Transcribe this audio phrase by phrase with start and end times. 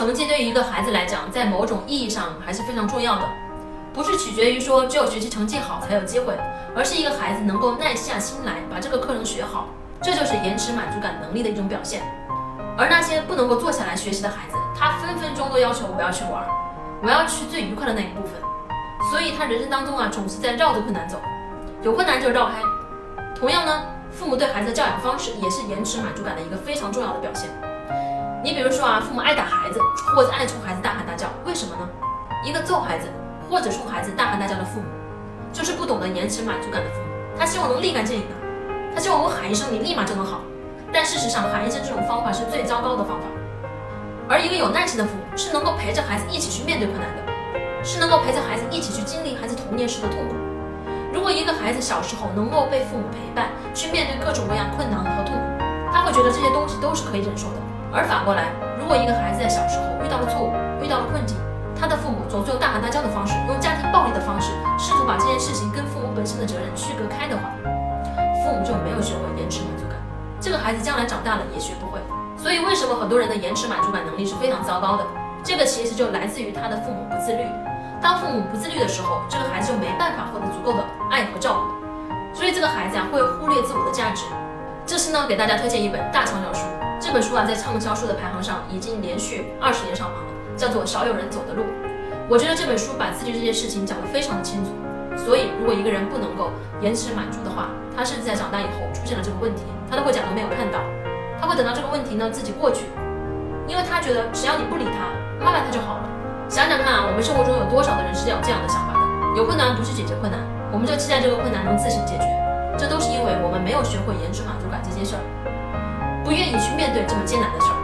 [0.00, 3.28] 成绩对于一个孩子来讲，在某种意义上还是非常重要的，
[3.92, 6.32] 不是取决于说只有学习成绩好才有机会，
[6.74, 9.68] 而是一个孩子能够耐下心来把这个课程学好，
[10.00, 12.00] 这就是延迟满足感能力的一种表现。
[12.78, 16.48] 而那些不能够坐下来学习的孩子，他分分钟都要求我要去玩，
[17.02, 18.32] 我要去最愉快的那一部分，
[19.10, 21.18] 所以他人生当中啊总是在绕着困难走，
[21.82, 22.54] 有困难就绕开。
[23.38, 27.50] 同样呢，父母对孩子的教养方式也是延迟满足感的一个非常重要的表现。
[28.42, 29.78] 你比如说啊，父母爱打孩子，
[30.14, 31.88] 或者爱冲孩子大喊大叫，为什么呢？
[32.44, 33.08] 一个揍孩子
[33.48, 34.86] 或者冲孩子大喊大叫的父母，
[35.52, 37.06] 就是不懂得延迟满足感的父母。
[37.38, 38.34] 他希望能立竿见影的，
[38.94, 40.40] 他希望我喊一声，你立马就能好。
[40.92, 43.26] 但事实上，喊一声这种方法是最糟糕的方法。
[44.28, 50.34] 而一个有耐心的父母，是能够陪着孩子一起去面对困难的，是能够陪着孩子一起去经历孩子童年时的痛苦。
[51.12, 55.40] 如果一个孩子小时候能够被父母陪伴，去面对各种各样困难和痛苦，
[55.92, 57.58] 他会觉得这些东西都是可以忍受的。
[57.92, 58.50] 而反过来，
[58.90, 60.50] 如果一个孩子在小时候遇到了错误，
[60.82, 61.38] 遇到了困境，
[61.78, 67.54] 他的父母总是用大喊大叫的方式，用家庭暴力的方式，试图把这件事情跟父母本身的责任区隔开的话，
[68.42, 69.94] 父母就没有学会延迟满足感，
[70.40, 72.00] 这个孩子将来长大了也学不会。
[72.36, 75.06] 所以，为什么很多人的延迟满足感能力是非常糟糕的？
[75.44, 77.46] 这个其实就来自于他的父母不自律。
[78.02, 84.24] 当父母不自律的时候，这个孩子就没办法获得足够的爱和照顾，所以这个孩子啊会忽略自我的价值。
[84.84, 86.66] 这次呢，给大家推荐一本大畅销书。
[87.10, 91.62] 这本书啊，在畅销书的排行上已经连续二十年上榜了，叫做《少有人走的路》。
[92.28, 94.70] 我觉得这本书把自律这件事情讲得非常的清楚。
[95.18, 100.78] 所以，如果一个人不能够延迟满足的话，他甚至在长大以后出现了这个问题，他都会假装没有看到，
[101.42, 102.86] 他会等到这个问题呢自己过去，
[103.66, 105.10] 因为他觉得只要你不理他，
[105.42, 106.06] 慢慢他就好了。
[106.46, 109.02] 想想看啊，我们生活中有多少的人是有这样的想法的？
[109.34, 110.38] 有困难不去解决困难，
[110.70, 112.30] 我们就期待这个困难能自行解决，
[112.78, 115.22] 这都是因为我们没有学会延迟满足感这件事儿。
[116.52, 117.79] 你去面对这么艰难的事儿。